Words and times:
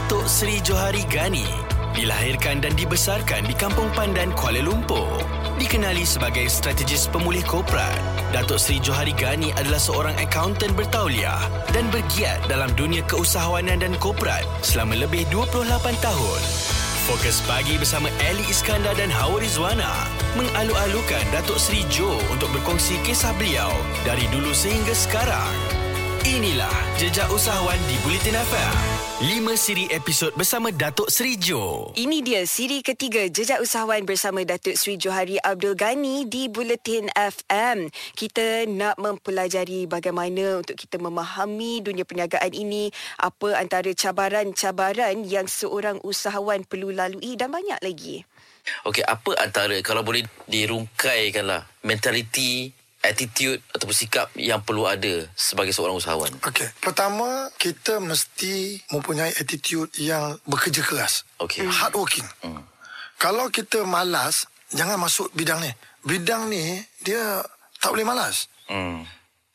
Datuk 0.00 0.32
Seri 0.32 0.64
Johari 0.64 1.04
Gani 1.12 1.44
dilahirkan 1.92 2.64
dan 2.64 2.72
dibesarkan 2.72 3.44
di 3.44 3.52
Kampung 3.52 3.92
Pandan, 3.92 4.32
Kuala 4.32 4.64
Lumpur. 4.64 5.20
Dikenali 5.60 6.08
sebagai 6.08 6.48
strategis 6.48 7.04
pemulih 7.04 7.44
korporat, 7.44 8.00
Datuk 8.32 8.56
Seri 8.56 8.80
Johari 8.80 9.12
Gani 9.12 9.52
adalah 9.60 9.76
seorang 9.76 10.16
akaunten 10.16 10.72
bertauliah 10.72 11.36
dan 11.76 11.84
bergiat 11.92 12.40
dalam 12.48 12.72
dunia 12.80 13.04
keusahawanan 13.12 13.84
dan 13.84 13.92
korporat 14.00 14.40
selama 14.64 15.04
lebih 15.04 15.28
28 15.28 15.68
tahun. 16.00 16.40
Fokus 17.04 17.44
pagi 17.44 17.76
bersama 17.76 18.08
Ali 18.24 18.48
Iskandar 18.48 18.96
dan 18.96 19.12
Hawa 19.12 19.36
Rizwana 19.36 20.08
mengalu-alukan 20.40 21.28
Datuk 21.28 21.60
Seri 21.60 21.84
Jo 21.92 22.08
untuk 22.32 22.48
berkongsi 22.56 22.96
kisah 23.04 23.36
beliau 23.36 23.68
dari 24.08 24.24
dulu 24.32 24.56
sehingga 24.56 24.96
sekarang. 24.96 25.52
Inilah 26.24 26.72
Jejak 26.96 27.28
Usahawan 27.28 27.76
di 27.84 28.00
Bulletin 28.00 28.40
FM. 28.40 28.99
5 29.20 29.52
siri 29.52 29.84
episod 29.92 30.32
bersama 30.32 30.72
Datuk 30.72 31.12
Seri 31.12 31.36
Jo. 31.36 31.92
Ini 31.92 32.24
dia 32.24 32.40
siri 32.48 32.80
ketiga 32.80 33.28
Jejak 33.28 33.60
Usahawan 33.60 34.08
bersama 34.08 34.40
Datuk 34.48 34.80
Sri 34.80 34.96
Johari 34.96 35.36
Abdul 35.36 35.76
Ghani 35.76 36.24
di 36.24 36.48
Bulletin 36.48 37.12
FM. 37.12 37.92
Kita 38.16 38.64
nak 38.64 38.96
mempelajari 38.96 39.84
bagaimana 39.84 40.64
untuk 40.64 40.72
kita 40.72 40.96
memahami 40.96 41.84
dunia 41.84 42.08
perniagaan 42.08 42.48
ini, 42.56 42.88
apa 43.20 43.60
antara 43.60 43.92
cabaran-cabaran 43.92 45.20
yang 45.28 45.44
seorang 45.44 46.00
usahawan 46.00 46.64
perlu 46.64 46.88
lalui 46.88 47.36
dan 47.36 47.52
banyak 47.52 47.76
lagi. 47.84 48.24
Okey, 48.88 49.04
apa 49.04 49.36
antara 49.36 49.76
kalau 49.84 50.00
boleh 50.00 50.24
dirungkaikanlah 50.48 51.68
mentaliti, 51.84 52.72
attitude 53.00 53.64
ataupun 53.72 53.96
sikap 53.96 54.28
yang 54.36 54.60
perlu 54.60 54.84
ada 54.84 55.24
sebagai 55.32 55.72
seorang 55.72 55.96
usahawan? 55.96 56.32
Okey, 56.44 56.68
pertama 56.84 57.48
kita 57.56 57.96
mesti 58.00 58.80
mempunyai 58.92 59.32
attitude 59.40 59.88
yang 59.96 60.36
bekerja 60.44 60.84
keras. 60.84 61.24
Okey. 61.40 61.64
Hard 61.64 61.96
working. 61.96 62.26
Hmm. 62.44 62.64
Kalau 63.16 63.48
kita 63.48 63.84
malas, 63.84 64.48
jangan 64.72 65.00
masuk 65.00 65.32
bidang 65.32 65.60
ni. 65.60 65.72
Bidang 66.04 66.48
ni 66.48 66.80
dia 67.04 67.44
tak 67.80 67.92
boleh 67.92 68.04
malas. 68.04 68.48
Hmm. 68.68 69.04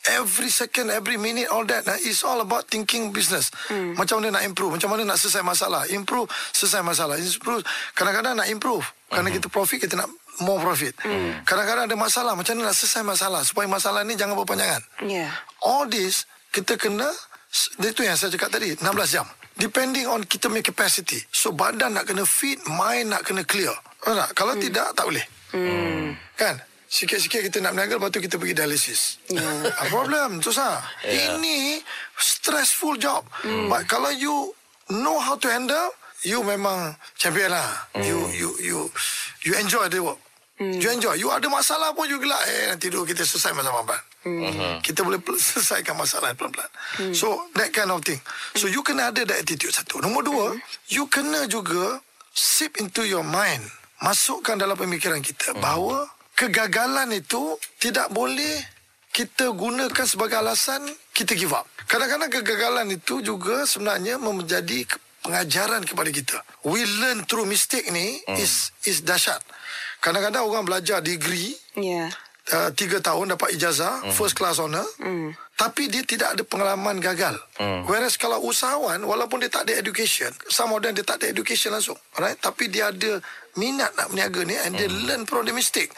Every 0.06 0.54
second, 0.54 0.94
every 0.94 1.18
minute, 1.18 1.50
all 1.50 1.66
that 1.66 1.82
nah, 1.90 1.98
is 1.98 2.22
all 2.22 2.38
about 2.38 2.70
thinking 2.70 3.10
business. 3.10 3.50
Hmm. 3.66 3.98
Macam 3.98 4.22
mana 4.22 4.38
nak 4.38 4.46
improve, 4.46 4.78
macam 4.78 4.94
mana 4.94 5.02
nak 5.02 5.18
selesai 5.18 5.42
masalah. 5.42 5.90
Improve, 5.90 6.30
selesai 6.54 6.86
masalah. 6.86 7.18
Improve, 7.18 7.66
kadang-kadang 7.98 8.38
nak 8.38 8.46
improve. 8.46 8.86
Kerana 9.10 9.34
Hmm. 9.34 9.38
kita 9.42 9.48
profit, 9.50 9.82
kita 9.82 9.98
nak 9.98 10.10
more 10.44 10.60
profit. 10.60 10.96
Hmm. 11.04 11.44
Kadang-kadang 11.48 11.86
ada 11.88 11.98
masalah, 11.98 12.34
macam 12.36 12.58
mana 12.58 12.72
nak 12.72 12.78
selesai 12.78 13.04
masalah. 13.06 13.42
Supaya 13.46 13.68
masalah 13.70 14.02
ni 14.04 14.18
jangan 14.20 14.36
berpanjangan. 14.36 14.82
Yeah. 15.06 15.32
All 15.64 15.88
this, 15.88 16.28
kita 16.52 16.76
kena, 16.76 17.08
itu 17.80 18.02
yang 18.04 18.20
saya 18.20 18.34
cakap 18.34 18.52
tadi, 18.52 18.76
16 18.76 18.84
jam. 19.16 19.28
Depending 19.56 20.12
on 20.12 20.28
kita 20.28 20.52
punya 20.52 20.66
capacity. 20.66 21.24
So, 21.32 21.56
badan 21.56 21.96
nak 21.96 22.12
kena 22.12 22.28
fit, 22.28 22.60
mind 22.68 23.16
nak 23.16 23.24
kena 23.24 23.48
clear. 23.48 23.72
Tak? 24.04 24.36
Kalau 24.36 24.60
hmm. 24.60 24.64
tidak, 24.64 24.88
tak 24.92 25.06
boleh. 25.08 25.26
Hmm. 25.56 26.20
Kan? 26.36 26.60
Sikit-sikit 26.86 27.42
kita 27.52 27.60
nak 27.64 27.74
berniaga, 27.74 27.98
lepas 27.98 28.10
tu 28.14 28.20
kita 28.22 28.36
pergi 28.36 28.56
dialisis. 28.56 29.02
Yeah. 29.32 29.72
problem, 29.94 30.44
susah. 30.44 30.84
Yeah. 31.04 31.40
Ini 31.40 31.82
stressful 32.20 33.00
job. 33.00 33.26
Hmm. 33.44 33.72
But 33.72 33.88
kalau 33.88 34.12
you 34.12 34.52
know 34.92 35.18
how 35.18 35.40
to 35.40 35.48
handle, 35.50 35.92
you 36.26 36.42
memang 36.42 36.98
champion 37.16 37.54
lah. 37.54 37.70
Hmm. 37.94 38.02
You 38.02 38.18
you 38.34 38.50
you 38.60 38.80
you 39.46 39.54
enjoy 39.62 39.86
the 39.88 40.02
work. 40.02 40.20
Hmm. 40.56 40.80
You 40.80 40.88
enjoy. 40.88 41.20
You 41.20 41.30
ada 41.36 41.52
masalah 41.52 41.92
pun 41.92 42.08
you 42.08 42.16
gelak. 42.16 42.40
Eh, 42.48 42.72
nanti 42.72 42.88
dulu 42.88 43.04
kita 43.04 43.28
selesai 43.28 43.52
masalah-masalah. 43.52 44.02
Hmm. 44.24 44.80
Kita 44.80 45.04
boleh 45.04 45.20
selesaikan 45.22 45.94
masalah 45.94 46.32
pelan-pelan. 46.34 46.72
Hmm. 46.98 47.14
So, 47.14 47.52
that 47.60 47.76
kind 47.76 47.92
of 47.92 48.02
thing. 48.02 48.18
So, 48.56 48.72
you 48.72 48.82
kena 48.82 49.12
ada 49.12 49.22
that 49.28 49.44
attitude 49.44 49.76
satu. 49.76 50.00
Nombor 50.00 50.24
dua, 50.24 50.46
hmm. 50.56 50.60
you 50.96 51.06
kena 51.12 51.46
juga 51.52 52.00
sip 52.32 52.80
into 52.80 53.04
your 53.04 53.28
mind. 53.28 53.62
Masukkan 54.00 54.56
dalam 54.56 54.80
pemikiran 54.80 55.20
kita 55.20 55.54
hmm. 55.54 55.60
bahawa 55.60 56.08
kegagalan 56.40 57.12
itu 57.16 57.60
tidak 57.80 58.12
boleh 58.16 58.64
kita 59.16 59.56
gunakan 59.56 60.06
sebagai 60.08 60.40
alasan 60.40 60.84
kita 61.16 61.36
give 61.40 61.56
up. 61.56 61.64
Kadang-kadang 61.88 62.28
kegagalan 62.28 62.92
itu 62.92 63.24
juga 63.24 63.64
sebenarnya 63.64 64.20
menjadi 64.20 64.84
pengajaran 65.24 65.88
kepada 65.88 66.10
kita. 66.12 66.38
We 66.68 66.84
learn 66.84 67.24
through 67.24 67.48
mistake 67.48 67.88
ni 67.96 68.20
mm. 68.28 68.36
is 68.36 68.76
is 68.84 69.02
dahsyat. 69.02 69.40
Kadang-kadang 70.06 70.46
orang 70.46 70.70
belajar 70.70 71.02
degree 71.02 71.58
Ya. 71.74 71.82
Yeah. 71.82 72.10
uh, 72.54 72.70
tiga 72.78 73.02
tahun 73.02 73.34
dapat 73.34 73.58
ijazah 73.58 74.06
mm. 74.06 74.14
first 74.14 74.38
class 74.38 74.62
honor 74.62 74.86
mm. 75.02 75.34
tapi 75.58 75.90
dia 75.90 76.06
tidak 76.06 76.38
ada 76.38 76.44
pengalaman 76.46 77.02
gagal 77.02 77.34
mm. 77.58 77.90
whereas 77.90 78.20
kalau 78.20 78.44
usahawan 78.46 79.02
walaupun 79.02 79.42
dia 79.42 79.50
tak 79.50 79.66
ada 79.66 79.82
education 79.82 80.30
some 80.52 80.70
of 80.76 80.80
them 80.84 80.94
dia 80.94 81.02
tak 81.02 81.24
ada 81.24 81.32
education 81.34 81.74
langsung 81.74 81.98
alright 82.18 82.38
tapi 82.38 82.70
dia 82.70 82.94
ada 82.94 83.18
minat 83.56 83.90
nak 83.96 84.12
berniaga 84.12 84.42
ni 84.46 84.56
and 84.56 84.76
mm. 84.76 84.80
they 84.80 84.90
learn 85.10 85.24
from 85.26 85.48
the 85.48 85.54
mistake 85.56 85.90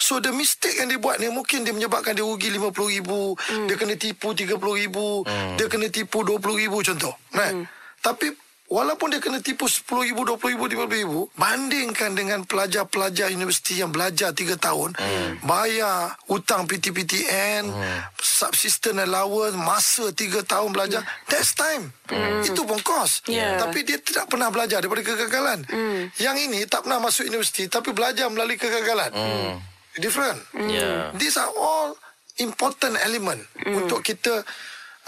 so 0.00 0.18
the 0.18 0.32
mistake 0.34 0.74
yang 0.80 0.90
dia 0.90 0.98
buat 0.98 1.20
ni 1.22 1.30
mungkin 1.30 1.62
dia 1.62 1.72
menyebabkan 1.76 2.16
dia 2.16 2.24
rugi 2.26 2.50
RM50,000 2.50 3.08
mm. 3.08 3.66
dia 3.70 3.76
kena 3.78 3.94
tipu 3.94 4.34
RM30,000 4.34 4.96
mm. 4.96 5.54
dia 5.60 5.66
kena 5.70 5.86
tipu 5.92 6.18
RM20,000 6.24 6.74
contoh 6.92 7.14
right 7.36 7.54
mm. 7.62 7.64
tapi 8.02 8.32
Walaupun 8.72 9.12
dia 9.12 9.20
kena 9.20 9.44
tipu 9.44 9.68
RM10,000, 9.68 10.16
RM20,000, 10.16 10.56
RM50,000 10.88 11.12
Bandingkan 11.36 12.10
dengan 12.16 12.40
pelajar-pelajar 12.48 13.28
universiti 13.28 13.84
yang 13.84 13.92
belajar 13.92 14.32
3 14.32 14.56
tahun 14.56 14.96
hmm. 14.96 15.44
Bayar 15.44 16.16
hutang 16.32 16.64
PTPTN 16.64 17.68
hmm. 17.68 18.00
Subsistence 18.16 18.96
allowance 18.96 19.52
Masa 19.52 20.08
3 20.08 20.40
tahun 20.48 20.72
belajar 20.72 21.04
hmm. 21.04 21.28
That's 21.28 21.52
time 21.52 21.92
hmm. 22.08 22.48
Itu 22.48 22.64
pun 22.64 22.80
cost 22.80 23.28
Yeah. 23.28 23.60
Tapi 23.60 23.84
dia 23.84 24.00
tidak 24.00 24.32
pernah 24.32 24.48
belajar 24.48 24.80
daripada 24.80 25.04
kegagalan 25.04 25.68
hmm. 25.68 26.16
Yang 26.16 26.36
ini 26.48 26.60
tak 26.64 26.88
pernah 26.88 26.98
masuk 27.04 27.28
universiti 27.28 27.68
Tapi 27.68 27.92
belajar 27.92 28.32
melalui 28.32 28.56
kegagalan 28.56 29.12
hmm. 29.12 29.52
Different 30.00 30.40
Yeah. 30.56 31.12
These 31.20 31.36
are 31.36 31.52
all 31.52 31.92
important 32.40 32.96
element 33.04 33.44
mm. 33.60 33.76
untuk 33.76 34.00
kita 34.00 34.40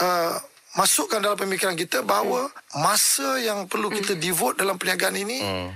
uh, 0.03 0.37
masukkan 0.75 1.23
dalam 1.23 1.39
pemikiran 1.39 1.79
kita 1.79 2.03
bahawa 2.03 2.51
mm. 2.51 2.83
masa 2.83 3.39
yang 3.41 3.67
perlu 3.71 3.91
kita 3.91 4.19
devote 4.19 4.59
dalam 4.59 4.79
perniagaan 4.79 5.17
ini 5.17 5.39
mm. 5.43 5.69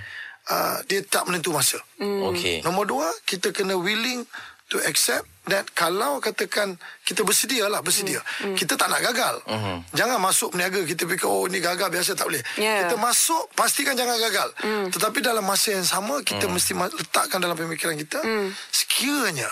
uh, 0.50 0.78
dia 0.86 1.00
tak 1.06 1.26
menentu 1.31 1.54
masa. 1.54 1.78
Mm. 2.03 2.20
Okey. 2.34 2.56
Nombor 2.66 2.84
dua, 2.91 3.06
kita 3.26 3.54
kena 3.54 3.78
willing 3.78 4.26
to 4.69 4.76
accept 4.84 5.25
that 5.48 5.64
kalau 5.72 6.20
katakan 6.20 6.76
kita 7.00 7.25
bersedia 7.25 7.64
lah 7.72 7.81
bersedia 7.81 8.20
mm. 8.44 8.53
kita 8.53 8.76
tak 8.76 8.92
nak 8.92 9.00
gagal 9.00 9.41
mm-hmm. 9.48 9.76
jangan 9.97 10.20
masuk 10.20 10.53
berniaga 10.53 10.84
kita 10.84 11.09
fikir 11.09 11.25
oh 11.25 11.48
ni 11.48 11.59
gagal 11.59 11.88
biasa 11.88 12.12
tak 12.12 12.28
boleh 12.28 12.44
Yeah. 12.60 12.84
kita 12.84 13.00
masuk 13.00 13.48
pastikan 13.56 13.97
jangan 13.97 14.20
gagal 14.20 14.48
mm. 14.60 14.92
tetapi 14.92 15.25
dalam 15.25 15.41
masa 15.41 15.72
yang 15.72 15.88
sama 15.88 16.20
kita 16.20 16.44
mm. 16.44 16.53
mesti 16.53 16.72
letakkan 16.76 17.41
dalam 17.41 17.56
pemikiran 17.56 17.97
kita 17.97 18.20
mm. 18.20 18.53
sekiranya 18.69 19.48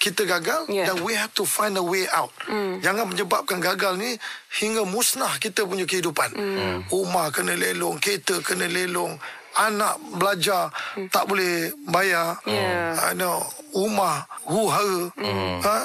kita 0.00 0.24
gagal 0.24 0.64
Yeah. 0.72 0.88
dan 0.88 1.04
we 1.04 1.12
have 1.12 1.30
to 1.36 1.44
find 1.44 1.76
a 1.76 1.84
way 1.84 2.08
out. 2.08 2.32
Mm. 2.48 2.80
Jangan 2.80 3.04
menyebabkan 3.12 3.60
gagal 3.60 4.00
ni 4.00 4.16
hingga 4.56 4.88
musnah 4.88 5.36
kita 5.36 5.68
punya 5.68 5.84
kehidupan. 5.84 6.32
Mm. 6.32 6.76
Rumah 6.88 7.28
kena 7.28 7.52
lelong, 7.52 8.00
kereta 8.00 8.40
kena 8.40 8.64
lelong, 8.64 9.20
anak 9.60 10.00
belajar 10.16 10.72
mm. 10.96 11.12
tak 11.12 11.28
boleh 11.28 11.76
bayar. 11.84 12.40
Yeah. 12.48 12.96
Uh, 12.96 13.12
no, 13.12 13.44
rumah 13.76 14.24
huru-hara. 14.48 15.12
Mm. 15.20 15.60
Ha? 15.68 15.78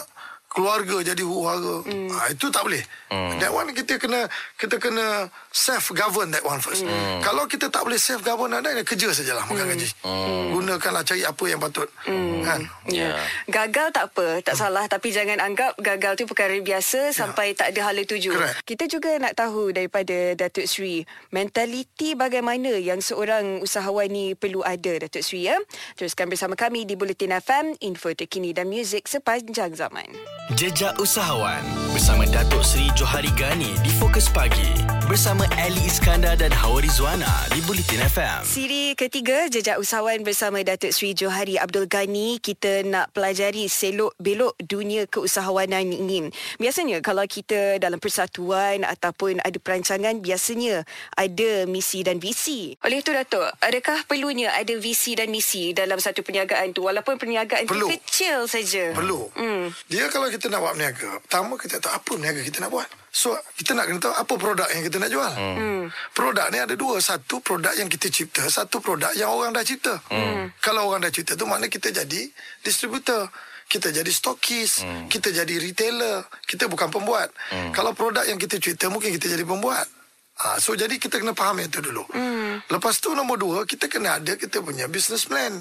Keluarga 0.55 1.03
jadi 1.03 1.19
huru-hara. 1.19 1.83
Mm. 1.83 2.07
Ha, 2.15 2.31
itu 2.31 2.47
tak 2.47 2.63
boleh. 2.63 2.79
Mm. 3.11 3.43
That 3.43 3.51
one 3.51 3.75
kita 3.75 3.99
kena 3.99 4.31
kita 4.55 4.79
kena 4.79 5.27
self 5.51 5.91
govern 5.91 6.31
that 6.31 6.47
one 6.47 6.63
first. 6.63 6.87
Mm. 6.87 7.19
Kalau 7.19 7.43
kita 7.43 7.67
tak 7.67 7.83
boleh 7.83 7.99
self 7.99 8.23
govern 8.23 8.55
ada 8.55 8.71
kerja 8.87 9.11
sajalah 9.11 9.43
makan 9.51 9.75
gaji. 9.75 9.91
Mm. 10.07 10.55
Gunakanlah 10.55 11.03
cari 11.03 11.27
apa 11.27 11.43
yang 11.43 11.59
patut. 11.59 11.91
Mm. 12.07 12.47
Kan? 12.47 12.61
Ya. 12.87 13.19
Gagal 13.51 13.91
tak 13.91 14.15
apa, 14.15 14.39
tak 14.39 14.55
salah 14.55 14.87
tapi 14.87 15.11
jangan 15.11 15.43
anggap 15.43 15.75
gagal 15.75 16.15
tu 16.15 16.23
perkara 16.23 16.55
biasa 16.63 17.11
sampai 17.11 17.51
tak 17.51 17.75
ada 17.75 17.91
hala 17.91 18.07
tuju. 18.07 18.31
Correct. 18.31 18.63
Kita 18.63 18.87
juga 18.87 19.19
nak 19.19 19.35
tahu 19.35 19.75
daripada 19.75 20.39
Datuk 20.39 20.71
Sri, 20.71 21.03
mentaliti 21.35 22.15
bagaimana 22.15 22.79
yang 22.79 23.03
seorang 23.03 23.59
usahawan 23.59 24.07
ni 24.07 24.39
perlu 24.39 24.63
ada 24.63 25.03
Datuk 25.03 25.19
Sri 25.19 25.51
ya. 25.51 25.59
Teruskan 25.99 26.31
bersama 26.31 26.55
kami 26.55 26.87
di 26.87 26.95
Bulletin 26.95 27.35
FM, 27.35 27.75
info 27.83 28.15
terkini 28.15 28.55
dan 28.55 28.71
muzik 28.71 29.09
sepanjang 29.11 29.75
zaman. 29.75 30.07
Jejak 30.53 31.01
Usahawan 31.01 31.65
bersama 31.89 32.21
Datuk 32.29 32.61
Seri 32.61 32.85
Johari 32.93 33.33
Gani 33.33 33.81
di 33.81 33.89
Fokus 33.89 34.29
Pagi 34.29 34.77
bersama 35.05 35.45
Ali 35.61 35.85
Iskandar 35.85 36.33
dan 36.33 36.49
Hawa 36.49 36.81
Rizwana 36.81 37.29
di 37.53 37.61
Bulletin 37.69 38.01
FM. 38.09 38.41
Siri 38.41 38.97
ketiga, 38.97 39.45
Jejak 39.53 39.77
Usahawan 39.77 40.25
bersama 40.25 40.65
Datuk 40.65 40.89
Sri 40.89 41.13
Johari 41.13 41.61
Abdul 41.61 41.85
Ghani. 41.85 42.41
Kita 42.41 42.81
nak 42.81 43.13
pelajari 43.13 43.69
selok-belok 43.69 44.57
dunia 44.65 45.05
keusahawanan 45.05 45.85
ini. 45.93 46.33
Biasanya 46.57 47.05
kalau 47.05 47.21
kita 47.29 47.77
dalam 47.77 48.01
persatuan 48.01 48.81
ataupun 48.81 49.45
ada 49.45 49.57
perancangan, 49.61 50.25
biasanya 50.25 50.81
ada 51.13 51.69
misi 51.69 52.01
dan 52.01 52.17
visi. 52.17 52.73
Oleh 52.81 53.05
itu 53.05 53.13
Datuk, 53.13 53.45
adakah 53.61 54.01
perlunya 54.09 54.57
ada 54.57 54.73
visi 54.81 55.13
dan 55.13 55.29
misi 55.29 55.77
dalam 55.77 56.01
satu 56.01 56.25
perniagaan 56.25 56.73
tu 56.73 56.89
walaupun 56.89 57.21
perniagaan 57.21 57.69
Perlu. 57.69 57.93
tu 57.93 57.93
kecil 57.93 58.49
saja? 58.49 58.97
Perlu. 58.97 59.29
Hmm. 59.37 59.69
Dia 59.85 60.09
kalau 60.09 60.33
kita 60.33 60.49
nak 60.49 60.65
buat 60.65 60.73
berniaga, 60.73 61.21
pertama 61.21 61.53
kita 61.61 61.77
tahu 61.77 61.93
apa 61.93 62.09
berniaga 62.09 62.41
kita 62.41 62.57
nak 62.57 62.73
buat. 62.73 62.89
So, 63.15 63.31
kita 63.55 63.71
nak 63.71 63.87
kena 63.87 63.99
tahu 64.03 64.11
apa 64.11 64.33
produk 64.35 64.67
yang 64.75 64.83
kita 64.83 64.94
kita 64.95 65.03
nak 65.03 65.11
jual. 65.11 65.33
Hmm. 65.35 65.83
Produk 66.15 66.47
ni 66.55 66.57
ada 66.63 66.71
dua. 66.79 67.03
Satu 67.03 67.43
produk 67.43 67.75
yang 67.75 67.91
kita 67.91 68.07
cipta, 68.07 68.47
satu 68.47 68.79
produk 68.79 69.11
yang 69.19 69.27
orang 69.27 69.51
dah 69.51 69.59
cipta. 69.67 69.99
Hmm. 70.07 70.55
Kalau 70.63 70.87
orang 70.87 71.03
dah 71.03 71.11
cipta 71.11 71.35
tu 71.35 71.43
makna 71.43 71.67
kita 71.67 71.91
jadi 71.91 72.31
distributor. 72.63 73.27
Kita 73.65 73.89
jadi 73.89 74.07
stokis, 74.07 74.85
hmm. 74.85 75.09
kita 75.09 75.33
jadi 75.33 75.57
retailer, 75.57 76.21
kita 76.45 76.69
bukan 76.69 76.87
pembuat. 76.87 77.33
Hmm. 77.49 77.73
Kalau 77.75 77.91
produk 77.97 78.23
yang 78.23 78.39
kita 78.39 78.55
cipta 78.61 78.87
mungkin 78.87 79.11
kita 79.19 79.27
jadi 79.27 79.43
pembuat. 79.43 79.89
Ha, 80.35 80.61
so 80.61 80.77
jadi 80.77 80.95
kita 80.95 81.19
kena 81.19 81.35
faham 81.35 81.59
itu 81.59 81.81
dulu. 81.81 82.05
Hmm. 82.13 82.61
Lepas 82.71 83.01
tu 83.01 83.11
nombor 83.17 83.41
dua, 83.41 83.57
kita 83.67 83.91
kena 83.91 84.21
ada 84.21 84.37
kita 84.39 84.61
punya 84.63 84.87
business 84.87 85.27
plan 85.27 85.59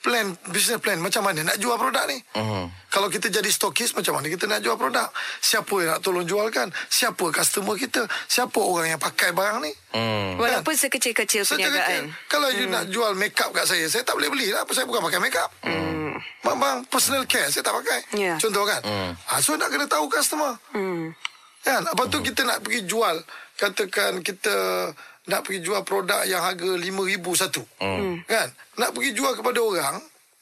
plan 0.00 0.32
business 0.48 0.80
plan 0.80 0.96
macam 0.96 1.20
mana 1.20 1.44
nak 1.44 1.60
jual 1.60 1.76
produk 1.76 2.08
ni. 2.08 2.16
Uh-huh. 2.32 2.64
Kalau 2.88 3.12
kita 3.12 3.28
jadi 3.28 3.46
stokis 3.52 3.92
macam 3.92 4.16
mana 4.16 4.32
kita 4.32 4.48
nak 4.48 4.64
jual 4.64 4.74
produk? 4.80 5.12
Siapa 5.44 5.70
yang 5.76 5.90
nak 5.96 6.00
tolong 6.00 6.24
jualkan? 6.24 6.72
Siapa 6.88 7.28
customer 7.28 7.76
kita? 7.76 8.08
Siapa 8.24 8.56
orang 8.56 8.96
yang 8.96 9.00
pakai 9.00 9.36
barang 9.36 9.60
ni? 9.60 9.72
Hmm. 9.92 10.40
Kan? 10.40 10.64
Walaupun 10.64 10.74
sekecil-kecil 10.74 11.44
perniagaan. 11.44 12.10
Kalau 12.32 12.48
hmm. 12.48 12.58
you 12.58 12.66
nak 12.72 12.84
jual 12.88 13.12
makeup 13.14 13.52
kat 13.52 13.68
saya, 13.68 13.84
saya 13.92 14.02
tak 14.02 14.16
boleh 14.16 14.32
beli 14.32 14.48
lah. 14.50 14.64
Saya 14.72 14.88
bukan 14.88 15.04
pakai 15.04 15.20
makeup. 15.20 15.50
Hmm. 15.62 16.16
Bang, 16.40 16.56
bang, 16.56 16.78
personal 16.88 17.28
care 17.28 17.52
saya 17.52 17.60
tak 17.60 17.76
pakai. 17.76 18.00
Yeah. 18.16 18.36
Contoh 18.40 18.64
kan? 18.64 18.80
Hmm. 18.80 19.12
Ha, 19.12 19.32
so 19.44 19.52
nak 19.60 19.68
kena 19.68 19.84
tahu 19.84 20.08
customer. 20.08 20.56
Hmm. 20.72 21.12
Kan? 21.60 21.84
Lepas 21.84 22.08
tu 22.08 22.18
hmm. 22.18 22.26
kita 22.32 22.40
nak 22.48 22.58
pergi 22.64 22.80
jual. 22.88 23.16
Katakan 23.60 24.24
kita 24.24 24.88
nak 25.30 25.46
pergi 25.46 25.62
jual 25.62 25.86
produk 25.86 26.26
yang 26.26 26.42
harga 26.42 26.66
RM5,000 26.76 27.26
satu. 27.38 27.62
Hmm. 27.78 28.26
Kan? 28.26 28.50
Nak 28.76 28.90
pergi 28.90 29.14
jual 29.14 29.32
kepada 29.38 29.62
orang 29.62 29.96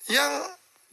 yang 0.09 0.31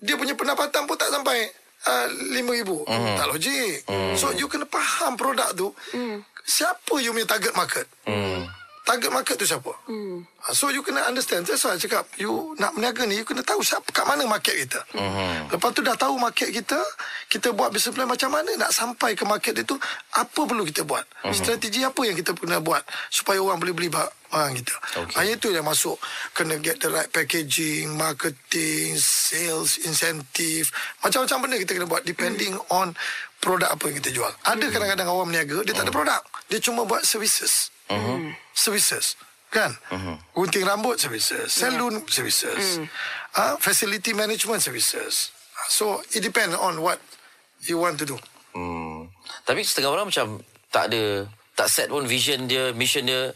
dia 0.03 0.19
punya 0.19 0.35
pendapatan 0.35 0.83
pun 0.83 0.99
tak 0.99 1.09
sampai 1.09 1.47
uh, 1.87 2.07
RM5,000. 2.35 2.69
Hmm. 2.83 3.15
Tak 3.15 3.27
logik. 3.31 3.75
Hmm. 3.87 4.13
So, 4.19 4.35
you 4.35 4.51
kena 4.51 4.67
faham 4.67 5.15
produk 5.15 5.55
tu. 5.55 5.71
Hmm. 5.95 6.19
Siapa 6.45 6.99
you 6.99 7.15
punya 7.15 7.25
target 7.25 7.55
market? 7.55 7.87
Hmm 8.03 8.64
target 8.85 9.09
market 9.09 9.35
tu 9.41 9.49
siapa. 9.49 9.73
Hmm. 9.89 10.21
So 10.53 10.69
you 10.69 10.85
kena 10.85 11.09
understand. 11.09 11.49
That's 11.49 11.65
why 11.65 11.73
I 11.73 11.81
cakap 11.81 12.05
you 12.21 12.53
nak 12.61 12.77
berniaga 12.77 13.09
ni 13.09 13.17
you 13.17 13.25
kena 13.25 13.41
tahu 13.41 13.65
siapa 13.65 13.89
kat 13.89 14.05
mana 14.05 14.29
market 14.29 14.53
kita. 14.53 14.79
Hmm. 14.93 15.49
Lepas 15.49 15.73
tu 15.73 15.81
dah 15.81 15.97
tahu 15.97 16.21
market 16.21 16.53
kita, 16.53 16.77
kita 17.27 17.49
buat 17.57 17.73
business 17.73 17.97
plan 17.97 18.05
macam 18.05 18.29
mana 18.29 18.53
nak 18.53 18.69
sampai 18.69 19.17
ke 19.17 19.25
market 19.25 19.57
itu, 19.57 19.73
apa 20.13 20.39
perlu 20.45 20.61
kita 20.69 20.85
buat? 20.85 21.01
Hmm. 21.25 21.33
Strategi 21.33 21.81
apa 21.81 21.97
yang 22.05 22.13
kita 22.13 22.37
kena 22.37 22.61
buat 22.61 22.85
supaya 23.09 23.41
orang 23.41 23.57
boleh 23.57 23.73
beli 23.73 23.89
barang 23.89 24.51
kita. 24.61 24.75
Okay. 25.01 25.15
Hanya 25.17 25.33
itu 25.41 25.49
yang 25.49 25.65
masuk 25.65 25.97
kena 26.37 26.61
get 26.61 26.77
the 26.77 26.93
right 26.93 27.09
packaging, 27.09 27.89
marketing, 27.97 28.93
sales, 29.01 29.81
incentive, 29.81 30.69
macam-macam 31.01 31.37
benda 31.41 31.57
kita 31.57 31.73
kena 31.73 31.89
buat 31.89 32.05
depending 32.05 32.53
hmm. 32.53 32.69
on 32.69 32.93
produk 33.41 33.73
apa 33.73 33.81
yang 33.89 33.97
kita 33.97 34.13
jual. 34.13 34.31
Ada 34.45 34.61
hmm. 34.61 34.73
kadang-kadang 34.77 35.09
orang 35.09 35.33
berniaga 35.33 35.65
dia 35.65 35.73
tak 35.73 35.89
ada 35.89 35.93
produk. 35.93 36.21
Dia 36.53 36.61
cuma 36.61 36.85
buat 36.85 37.01
services 37.01 37.73
uh-huh. 37.89 38.17
services 38.53 39.19
kan 39.53 39.71
uh-huh. 39.91 40.17
gunting 40.35 40.65
rambut 40.67 40.99
services 40.99 41.47
salon 41.53 42.01
yeah. 42.01 42.11
services 42.11 42.81
mm. 42.81 42.87
uh, 43.39 43.55
facility 43.61 44.11
management 44.11 44.59
services 44.59 45.31
so 45.71 46.03
it 46.11 46.19
depend 46.19 46.51
on 46.57 46.81
what 46.83 46.99
you 47.65 47.79
want 47.79 47.95
to 47.95 48.05
do 48.05 48.17
hmm. 48.53 49.07
tapi 49.47 49.63
setengah 49.63 49.95
orang 49.95 50.07
macam 50.11 50.43
tak 50.69 50.91
ada 50.91 51.25
tak 51.55 51.71
set 51.71 51.87
pun 51.87 52.03
vision 52.03 52.45
dia 52.51 52.75
mission 52.75 53.07
dia 53.07 53.31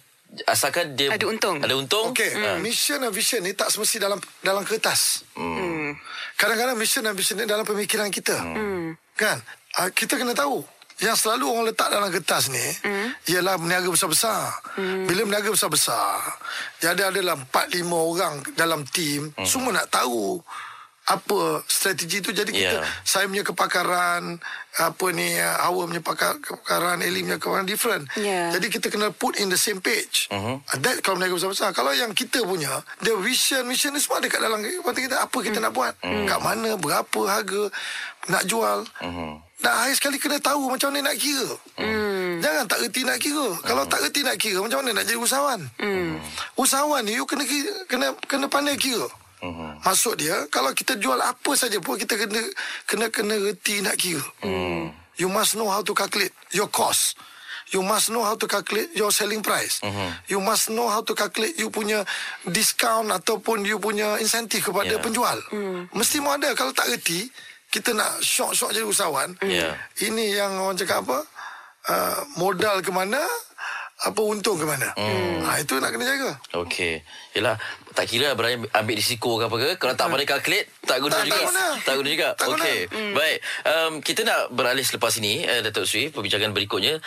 asalkan 0.45 0.93
dia 0.93 1.09
ada 1.09 1.25
untung 1.25 1.57
ada 1.57 1.73
untung 1.73 2.13
okey 2.13 2.29
mm. 2.37 2.61
mission 2.61 3.01
dan 3.01 3.09
vision 3.09 3.41
ni 3.41 3.57
tak 3.57 3.73
semesti 3.73 3.97
dalam 3.97 4.21
dalam 4.45 4.61
kertas 4.61 5.25
mm. 5.33 5.97
kadang-kadang 6.37 6.77
mission 6.77 7.01
dan 7.01 7.17
vision 7.17 7.41
ni 7.41 7.49
dalam 7.49 7.65
pemikiran 7.65 8.13
kita 8.13 8.37
mm. 8.37 8.93
kan 9.17 9.41
uh, 9.81 9.89
kita 9.89 10.21
kena 10.21 10.37
tahu 10.37 10.61
yang 10.99 11.15
selalu 11.15 11.45
orang 11.47 11.65
letak 11.71 11.87
dalam 11.87 12.11
kertas 12.11 12.51
ni 12.51 12.59
mm. 12.59 13.31
ialah 13.31 13.55
berniaga 13.55 13.87
besar-besar. 13.87 14.51
Mm. 14.75 15.07
Bila 15.07 15.21
berniaga 15.27 15.49
besar-besar, 15.51 16.19
jadi 16.83 17.07
adalah 17.07 17.39
4 17.39 17.79
5 17.79 17.87
orang 17.87 18.33
dalam 18.59 18.83
tim, 18.83 19.31
mm. 19.31 19.47
semua 19.47 19.71
nak 19.71 19.87
tahu 19.87 20.43
apa 21.09 21.65
strategi 21.65 22.21
tu 22.21 22.29
jadi 22.29 22.51
kita 22.53 22.77
yeah. 22.85 23.01
saya 23.01 23.25
punya 23.25 23.41
kepakaran 23.41 24.37
apa 24.77 25.05
ni 25.09 25.41
awal 25.41 25.89
punya 25.89 26.05
pakar, 26.05 26.37
kepakaran 26.37 27.01
Eli 27.01 27.25
punya 27.25 27.41
kepakaran 27.41 27.65
different 27.65 28.05
yeah. 28.13 28.53
jadi 28.53 28.69
kita 28.69 28.93
kena 28.93 29.09
put 29.09 29.33
in 29.41 29.49
the 29.49 29.57
same 29.57 29.81
page 29.81 30.29
uh-huh. 30.29 30.61
that 30.77 31.01
kalau 31.01 31.17
berniaga 31.17 31.41
besar-besar 31.41 31.73
kalau 31.73 31.89
yang 31.97 32.13
kita 32.13 32.45
punya 32.45 32.85
the 33.01 33.09
vision 33.25 33.65
mission 33.65 33.89
ni 33.89 33.97
semua 33.97 34.21
ada 34.21 34.29
kat 34.29 34.37
dalam 34.37 34.61
kepala 34.61 35.01
kita 35.01 35.17
apa 35.17 35.37
kita 35.41 35.57
mm. 35.57 35.63
nak 35.65 35.73
buat 35.73 35.93
mm. 35.97 36.25
kat 36.29 36.39
mana 36.45 36.69
berapa 36.77 37.21
harga 37.25 37.61
nak 38.29 38.43
jual 38.45 38.85
uh-huh. 38.85 39.48
Nak 39.59 39.73
akhir 39.75 39.95
sekali 39.99 40.17
kena 40.17 40.39
tahu 40.39 40.71
macam 40.71 40.95
mana 40.95 41.11
nak 41.11 41.17
kira. 41.19 41.51
Hmm. 41.75 42.39
Jangan 42.39 42.63
tak 42.63 42.79
reti 42.79 43.03
nak 43.03 43.19
kira. 43.19 43.43
Hmm. 43.43 43.63
Kalau 43.67 43.83
tak 43.91 43.99
reti 44.07 44.21
nak 44.23 44.37
kira, 44.39 44.59
macam 44.63 44.79
mana 44.79 45.03
nak 45.03 45.05
jadi 45.05 45.19
usahawan? 45.19 45.61
Hmm. 45.75 46.15
Usahawan 46.55 47.03
ni, 47.03 47.19
you 47.19 47.27
kena, 47.27 47.43
kena, 47.91 48.07
kena 48.23 48.47
pandai 48.47 48.79
kira. 48.79 49.03
Hmm. 49.43 49.75
Maksud 49.83 50.15
dia, 50.15 50.47
kalau 50.47 50.71
kita 50.71 50.95
jual 50.95 51.19
apa 51.19 51.51
saja 51.59 51.75
pun, 51.83 51.99
kita 51.99 52.15
kena 52.15 52.39
kena 52.87 53.05
kena 53.11 53.35
reti 53.35 53.83
nak 53.83 53.99
kira. 53.99 54.23
Hmm. 54.39 54.95
You 55.19 55.27
must 55.27 55.59
know 55.59 55.67
how 55.67 55.83
to 55.83 55.91
calculate 55.91 56.31
your 56.55 56.71
cost. 56.71 57.19
You 57.69 57.85
must 57.85 58.09
know 58.09 58.25
how 58.25 58.33
to 58.33 58.47
calculate 58.49 58.89
your 58.97 59.13
selling 59.13 59.45
price. 59.45 59.77
Uh-huh. 59.85 60.09
You 60.25 60.41
must 60.41 60.73
know 60.73 60.89
how 60.89 61.05
to 61.05 61.13
calculate 61.13 61.53
you 61.53 61.69
punya 61.69 62.01
discount 62.49 63.13
ataupun 63.13 63.61
you 63.61 63.77
punya 63.77 64.17
insentif 64.17 64.65
kepada 64.65 64.97
yeah. 64.97 65.03
penjual. 65.03 65.37
Mm. 65.53 65.85
Mesti 65.93 66.17
mau 66.17 66.33
ada. 66.33 66.49
Kalau 66.57 66.73
tak 66.73 66.89
reti, 66.89 67.29
kita 67.69 67.93
nak 67.93 68.21
syok-syok 68.21 68.73
jadi 68.73 68.85
usahawan. 68.85 69.37
Yeah. 69.45 69.77
Ini 70.01 70.41
yang 70.41 70.57
orang 70.57 70.77
cakap 70.77 71.05
apa? 71.05 71.21
Uh, 71.89 72.19
modal 72.37 72.81
ke 72.81 72.89
mana? 72.89 73.21
Apa 73.99 74.23
untung 74.23 74.55
ke 74.55 74.63
mana? 74.63 74.95
Hmm. 74.95 75.43
Ha, 75.43 75.59
itu 75.59 75.75
nak 75.75 75.91
kena 75.91 76.07
jaga. 76.07 76.31
Okey. 76.55 77.03
Yalah, 77.35 77.59
tak 77.91 78.07
kira 78.07 78.31
berani 78.31 78.63
ambil 78.71 78.95
risiko 78.95 79.35
ke 79.35 79.51
apa 79.51 79.57
ke. 79.59 79.69
Kalau 79.75 79.93
tak 79.99 80.07
pandai 80.07 80.23
calculate, 80.23 80.71
tak 80.87 81.03
guna 81.03 81.19
tak, 81.19 81.27
juga. 81.27 81.35
Tak 81.35 81.45
guna. 81.45 81.65
Tak 81.83 81.93
guna 81.99 82.07
juga. 82.07 82.29
Okey. 82.39 82.79
Hmm. 82.95 83.11
Baik. 83.11 83.37
Um, 83.67 83.93
kita 83.99 84.21
nak 84.23 84.55
beralih 84.55 84.87
selepas 84.87 85.13
ini, 85.19 85.43
uh, 85.43 85.59
Datuk 85.67 85.83
Sri, 85.83 86.07
perbincangan 86.15 86.55
berikutnya. 86.55 87.03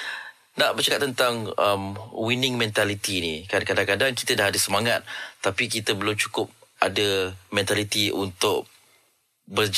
Nak 0.53 0.76
bercakap 0.76 1.00
tentang 1.00 1.49
um, 1.56 1.97
winning 2.12 2.61
mentality 2.61 3.25
ni. 3.25 3.35
Kadang-kadang 3.49 4.12
kita 4.12 4.37
dah 4.37 4.53
ada 4.53 4.61
semangat. 4.61 5.00
Tapi 5.41 5.73
kita 5.73 5.97
belum 5.97 6.12
cukup 6.12 6.53
ada 6.76 7.32
mentality 7.49 8.12
untuk 8.12 8.69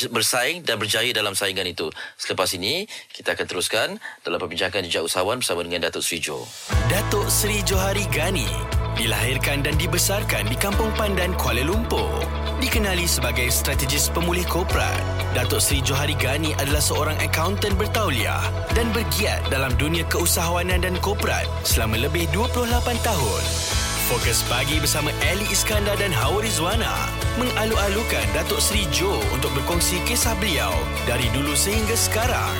bersaing 0.09 0.63
dan 0.63 0.79
berjaya 0.79 1.11
dalam 1.11 1.35
saingan 1.35 1.67
itu. 1.67 1.91
Selepas 2.15 2.55
ini, 2.55 2.87
kita 3.11 3.35
akan 3.35 3.45
teruskan 3.45 3.87
dalam 4.23 4.39
perbincangan 4.39 4.81
jejak 4.87 5.03
usahawan 5.03 5.43
bersama 5.43 5.67
dengan 5.67 5.91
Datuk 5.91 6.01
Sri 6.01 6.23
Jo. 6.23 6.47
Datuk 6.87 7.27
Sri 7.27 7.59
Johari 7.67 8.07
Gani 8.07 8.47
dilahirkan 8.95 9.59
dan 9.67 9.75
dibesarkan 9.75 10.47
di 10.47 10.55
Kampung 10.55 10.89
Pandan, 10.95 11.35
Kuala 11.35 11.61
Lumpur. 11.67 12.23
Dikenali 12.63 13.03
sebagai 13.03 13.51
strategis 13.51 14.07
pemulih 14.07 14.47
korporat, 14.47 15.03
Datuk 15.35 15.59
Sri 15.59 15.83
Johari 15.83 16.15
Gani 16.15 16.55
adalah 16.55 16.79
seorang 16.79 17.19
akaunten 17.19 17.75
bertauliah 17.75 18.41
dan 18.71 18.87
bergiat 18.95 19.43
dalam 19.51 19.75
dunia 19.75 20.07
keusahawanan 20.07 20.87
dan 20.87 20.95
korporat 21.03 21.43
selama 21.67 21.99
lebih 21.99 22.31
28 22.31 22.71
tahun. 23.03 23.84
Fokus 24.05 24.45
pagi 24.45 24.77
bersama 24.77 25.09
Ali 25.33 25.49
Iskandar 25.49 25.97
dan 25.97 26.13
Hawa 26.13 26.37
Rizwana 26.45 27.09
mengalu-alukan 27.41 28.21
Datuk 28.37 28.61
Seri 28.61 28.85
Jo 28.93 29.17
untuk 29.33 29.49
berkongsi 29.57 29.97
kisah 30.05 30.37
beliau 30.37 30.69
dari 31.09 31.25
dulu 31.33 31.57
sehingga 31.57 31.97
sekarang. 31.97 32.53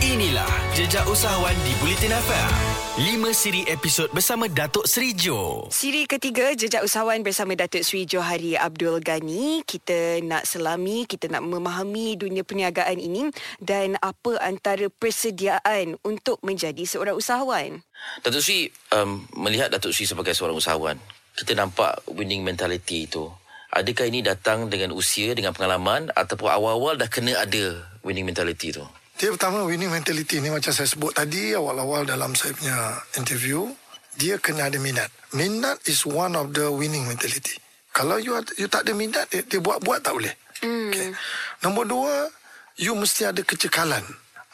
Inilah 0.00 0.48
Jejak 0.72 1.04
Usahawan 1.12 1.52
di 1.60 1.76
Bulletin 1.76 2.08
FM. 2.08 2.50
Lima 3.04 3.36
siri 3.36 3.68
episod 3.68 4.08
bersama 4.16 4.48
Datuk 4.48 4.88
Seri 4.88 5.12
Jo. 5.12 5.68
Siri 5.68 6.08
ketiga 6.08 6.56
Jejak 6.56 6.88
Usahawan 6.88 7.20
bersama 7.20 7.52
Datuk 7.52 7.84
Seri 7.84 8.08
Johari 8.08 8.56
Abdul 8.56 9.04
Gani. 9.04 9.60
Kita 9.60 10.24
nak 10.24 10.48
selami, 10.48 11.04
kita 11.04 11.28
nak 11.28 11.44
memahami 11.44 12.16
dunia 12.16 12.40
perniagaan 12.48 12.96
ini 12.96 13.28
dan 13.60 14.00
apa 14.00 14.40
antara 14.40 14.88
persediaan 14.88 16.00
untuk 16.00 16.40
menjadi 16.40 16.80
seorang 16.88 17.20
usahawan. 17.20 17.84
Datuk 18.24 18.40
Sri 18.40 18.72
um, 18.96 19.28
melihat 19.36 19.68
Datuk 19.68 19.92
Sri 19.92 20.08
sebagai 20.08 20.32
seorang 20.32 20.56
usahawan, 20.56 20.96
kita 21.36 21.52
nampak 21.52 22.00
winning 22.08 22.40
mentality 22.40 23.04
itu. 23.04 23.28
Adakah 23.68 24.08
ini 24.08 24.24
datang 24.24 24.72
dengan 24.72 24.96
usia, 24.96 25.36
dengan 25.36 25.52
pengalaman 25.52 26.08
ataupun 26.16 26.48
awal-awal 26.48 26.96
dah 26.96 27.12
kena 27.12 27.36
ada 27.36 27.84
winning 28.00 28.24
mentality 28.24 28.72
itu? 28.72 28.88
Dia 29.20 29.28
pertama 29.36 29.68
winning 29.68 29.92
mentality 29.92 30.40
ni 30.40 30.48
macam 30.48 30.72
saya 30.72 30.88
sebut 30.88 31.12
tadi 31.12 31.52
awal-awal 31.52 32.08
dalam 32.08 32.32
saya 32.32 32.56
punya 32.56 32.96
interview, 33.20 33.68
dia 34.16 34.40
kena 34.40 34.72
ada 34.72 34.80
minat. 34.80 35.12
Minat 35.36 35.76
is 35.84 36.08
one 36.08 36.32
of 36.40 36.56
the 36.56 36.72
winning 36.72 37.04
mentality. 37.04 37.60
Kalau 37.92 38.16
you, 38.16 38.32
ada, 38.32 38.48
you 38.56 38.64
tak 38.64 38.88
ada 38.88 38.96
minat, 38.96 39.28
dia, 39.28 39.44
dia 39.44 39.60
buat-buat 39.60 40.00
tak 40.00 40.16
boleh. 40.16 40.32
Mm. 40.64 40.88
Okay. 40.88 41.08
Nombor 41.60 41.84
dua, 41.84 42.32
you 42.80 42.96
mesti 42.96 43.28
ada 43.28 43.44
kecekalan. 43.44 44.00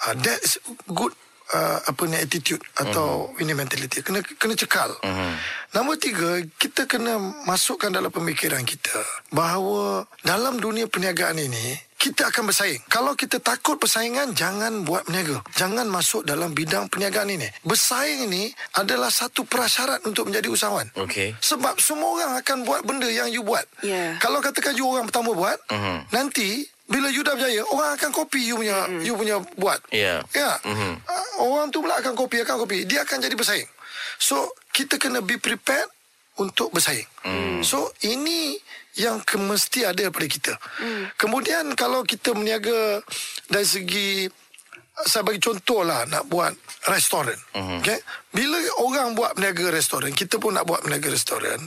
Uh, 0.02 0.18
that's 0.18 0.58
good 0.90 1.14
uh, 1.54 1.78
apa 1.86 2.02
ni 2.10 2.18
attitude 2.18 2.60
atau 2.74 3.30
uh-huh. 3.30 3.38
winning 3.38 3.54
mentality 3.54 4.02
kena 4.02 4.18
kena 4.34 4.58
cekal. 4.58 4.90
Uh-huh. 4.98 5.32
Nombor 5.78 5.94
tiga, 6.02 6.42
kita 6.58 6.90
kena 6.90 7.22
masukkan 7.46 7.94
dalam 7.94 8.10
pemikiran 8.10 8.66
kita 8.66 8.98
bahawa 9.30 10.10
dalam 10.26 10.58
dunia 10.58 10.90
perniagaan 10.90 11.38
ini 11.38 11.85
kita 12.06 12.30
akan 12.30 12.46
bersaing. 12.46 12.78
Kalau 12.86 13.18
kita 13.18 13.42
takut 13.42 13.82
persaingan, 13.82 14.30
jangan 14.30 14.86
buat 14.86 15.02
berniaga. 15.10 15.42
Jangan 15.58 15.90
masuk 15.90 16.22
dalam 16.22 16.54
bidang 16.54 16.86
perniagaan 16.86 17.34
ini. 17.34 17.50
Bersaing 17.66 18.30
ini 18.30 18.54
adalah 18.78 19.10
satu 19.10 19.42
prasyarat 19.42 20.06
untuk 20.06 20.30
menjadi 20.30 20.46
usahawan. 20.46 20.86
Okey. 20.94 21.34
Sebab 21.42 21.82
semua 21.82 22.14
orang 22.14 22.32
akan 22.38 22.62
buat 22.62 22.86
benda 22.86 23.10
yang 23.10 23.26
you 23.26 23.42
buat. 23.42 23.66
Ya. 23.82 24.14
Kalau 24.22 24.38
katakan 24.38 24.78
you 24.78 24.86
orang 24.86 25.10
pertama 25.10 25.34
buat, 25.34 25.58
Mhm. 25.66 26.14
nanti 26.14 26.62
bila 26.86 27.10
you 27.10 27.26
dah 27.26 27.34
berjaya, 27.34 27.66
orang 27.66 27.98
akan 27.98 28.10
copy 28.14 28.46
you 28.46 28.54
punya 28.54 28.86
Hmm. 28.86 29.02
you 29.02 29.18
punya 29.18 29.42
buat. 29.58 29.82
Ya. 29.90 30.22
Ya. 30.30 30.62
Mhm. 30.62 31.02
Uh, 31.02 31.26
orang 31.42 31.74
tu 31.74 31.82
pula 31.82 31.98
akan 31.98 32.14
copy, 32.14 32.46
akan 32.46 32.62
copy. 32.62 32.86
Dia 32.86 33.02
akan 33.02 33.18
jadi 33.18 33.34
bersaing. 33.34 33.66
So, 34.22 34.54
kita 34.70 34.94
kena 34.94 35.26
be 35.26 35.42
prepared 35.42 35.90
untuk 36.38 36.70
bersaing. 36.70 37.08
Hmm. 37.26 37.66
So, 37.66 37.90
ini 38.06 38.54
yang 38.96 39.20
ke, 39.22 39.36
mesti 39.36 39.84
ada 39.84 40.08
pada 40.08 40.26
kita. 40.26 40.52
Hmm. 40.80 41.12
Kemudian 41.20 41.72
kalau 41.76 42.02
kita 42.02 42.32
berniaga 42.32 43.04
dari 43.48 43.68
segi 43.68 44.28
saya 44.96 45.28
bagi 45.28 45.44
contoh 45.44 45.84
lah 45.84 46.08
nak 46.08 46.24
buat 46.24 46.56
restoran. 46.88 47.36
Mhm. 47.52 47.84
Okay? 47.84 48.00
Bila 48.32 48.56
orang 48.80 49.12
buat 49.12 49.36
berniaga 49.36 49.68
restoran, 49.68 50.16
kita 50.16 50.40
pun 50.40 50.56
nak 50.56 50.64
buat 50.64 50.80
berniaga 50.80 51.12
restoran. 51.12 51.60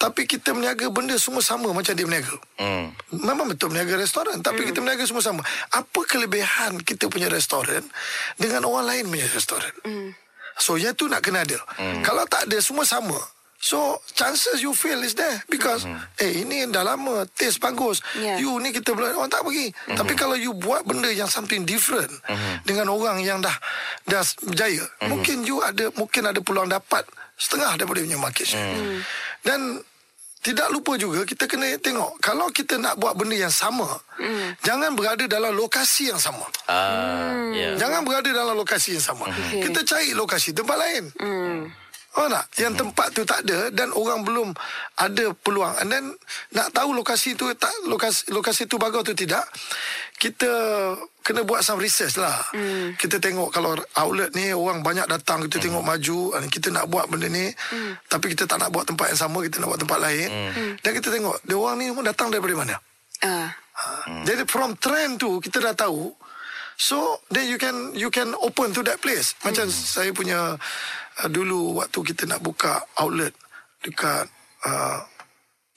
Tapi 0.00 0.24
kita 0.24 0.56
berniaga 0.56 0.88
benda 0.88 1.12
semua 1.20 1.44
sama 1.44 1.76
macam 1.76 1.92
dia 1.92 2.08
berniaga. 2.08 2.32
Hmm. 2.56 2.88
Memang 3.20 3.52
betul 3.52 3.68
berniaga 3.68 4.00
restoran 4.00 4.40
Tapi 4.40 4.64
kita 4.64 4.80
berniaga 4.80 5.04
semua 5.04 5.20
sama 5.20 5.44
Apa 5.76 6.08
kelebihan 6.08 6.80
kita 6.80 7.12
punya 7.12 7.28
restoran 7.28 7.84
Dengan 8.40 8.64
orang 8.64 8.88
lain 8.88 9.04
punya 9.12 9.28
restoran 9.28 9.68
So 10.56 10.80
yang 10.80 10.96
tu 10.96 11.04
nak 11.04 11.20
kena 11.20 11.44
ada 11.44 11.60
Kalau 12.00 12.24
tak 12.24 12.48
ada 12.48 12.56
semua 12.64 12.88
sama 12.88 13.18
So 13.60 14.00
chances 14.16 14.64
you 14.64 14.72
fail 14.72 15.04
is 15.04 15.12
there. 15.12 15.44
Because 15.52 15.84
Eh 16.16 16.42
ini 16.42 16.64
dah 16.72 16.80
lama 16.80 17.28
Taste 17.28 17.60
bagus. 17.60 18.00
Yeah. 18.16 18.40
You 18.40 18.56
ni 18.64 18.72
kita 18.72 18.96
belum 18.96 19.12
Orang 19.20 19.28
tak 19.28 19.44
pergi. 19.44 19.68
Tapi 19.92 20.16
kalau 20.16 20.32
you 20.32 20.56
buat 20.56 20.88
benda 20.88 21.12
yang 21.12 21.28
something 21.28 21.68
different 21.68 22.08
Dengan 22.64 22.88
orang 22.88 23.20
yang 23.20 23.44
dah 23.44 23.52
Dah 24.08 24.24
berjaya 24.48 24.80
Mungkin 25.04 25.44
you 25.44 25.60
ada 25.60 25.92
Mungkin 25.92 26.32
ada 26.32 26.40
peluang 26.40 26.72
dapat 26.72 27.04
Setengah 27.36 27.76
daripada 27.76 28.00
punya 28.00 28.20
market 28.20 28.48
share. 28.48 29.00
Dan 29.44 29.80
tidak 30.40 30.72
lupa 30.72 30.96
juga 30.96 31.28
kita 31.28 31.44
kena 31.44 31.76
tengok 31.76 32.16
kalau 32.24 32.48
kita 32.48 32.80
nak 32.80 32.96
buat 32.96 33.12
benda 33.12 33.36
yang 33.36 33.52
sama 33.52 34.00
mm. 34.16 34.64
jangan 34.64 34.96
berada 34.96 35.28
dalam 35.28 35.52
lokasi 35.52 36.08
yang 36.08 36.16
sama. 36.16 36.48
Ah, 36.64 37.52
ya. 37.52 37.76
jangan 37.76 38.08
berada 38.08 38.32
dalam 38.32 38.56
lokasi 38.56 38.96
yang 38.96 39.04
sama. 39.04 39.28
Okay. 39.28 39.68
kita 39.68 39.84
cari 39.84 40.16
lokasi 40.16 40.56
tempat 40.56 40.76
lain. 40.80 41.04
Mm. 41.20 41.60
Oh 42.18 42.26
tak? 42.26 42.50
Yang 42.58 42.74
tempat 42.82 43.06
tu 43.14 43.22
tak 43.22 43.46
ada 43.46 43.70
dan 43.70 43.94
orang 43.94 44.26
belum 44.26 44.50
ada 44.98 45.30
peluang. 45.46 45.78
And 45.78 45.88
then 45.94 46.04
nak 46.50 46.74
tahu 46.74 46.90
lokasi 46.90 47.38
tu 47.38 47.46
tak 47.54 47.70
lokasi 47.86 48.34
lokasi 48.34 48.66
tu 48.66 48.82
bagus 48.82 49.06
tu 49.06 49.14
tidak, 49.14 49.46
kita 50.18 50.50
kena 51.22 51.46
buat 51.46 51.62
some 51.62 51.78
research 51.78 52.18
lah. 52.18 52.34
Mm. 52.50 52.98
Kita 52.98 53.22
tengok 53.22 53.54
kalau 53.54 53.78
outlet 53.94 54.34
ni 54.34 54.50
orang 54.50 54.82
banyak 54.82 55.06
datang, 55.06 55.46
kita 55.46 55.62
tengok 55.62 55.86
maju, 55.86 56.34
and 56.34 56.50
kita 56.50 56.74
nak 56.74 56.90
buat 56.90 57.06
benda 57.06 57.30
ni, 57.30 57.46
mm. 57.46 58.10
tapi 58.10 58.34
kita 58.34 58.50
tak 58.50 58.58
nak 58.58 58.74
buat 58.74 58.90
tempat 58.90 59.14
yang 59.14 59.20
sama, 59.30 59.46
kita 59.46 59.62
nak 59.62 59.70
buat 59.70 59.80
tempat 59.80 59.98
lain. 60.02 60.28
Mm. 60.28 60.70
Dan 60.82 60.90
kita 60.98 61.08
tengok 61.14 61.36
dia 61.46 61.54
orang 61.54 61.76
ni 61.78 61.94
pun 61.94 62.02
datang 62.02 62.34
daripada 62.34 62.54
mana. 62.58 62.76
Ah. 63.22 63.54
Hmm. 64.08 64.24
Jadi 64.28 64.44
from 64.44 64.76
trend 64.76 65.20
tu 65.20 65.40
kita 65.40 65.60
dah 65.60 65.72
tahu. 65.72 66.12
So 66.80 67.20
then 67.28 67.48
you 67.48 67.60
can 67.60 67.92
you 67.92 68.08
can 68.08 68.32
open 68.40 68.72
to 68.72 68.80
that 68.88 69.00
place. 69.04 69.36
Macam 69.44 69.68
hmm. 69.68 69.72
saya 69.72 70.10
punya 70.16 70.56
uh, 71.20 71.30
dulu 71.30 71.80
waktu 71.84 71.98
kita 72.00 72.24
nak 72.24 72.40
buka 72.40 72.84
outlet 73.00 73.36
dekat 73.84 74.28
uh, 74.64 75.00